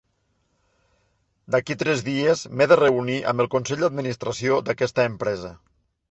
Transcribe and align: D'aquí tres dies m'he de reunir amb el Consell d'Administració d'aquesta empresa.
D'aquí 1.55 1.75
tres 1.81 1.99
dies 2.07 2.41
m'he 2.61 2.67
de 2.71 2.77
reunir 2.79 3.17
amb 3.33 3.43
el 3.45 3.49
Consell 3.57 3.83
d'Administració 3.83 4.57
d'aquesta 4.71 5.05
empresa. 5.11 5.53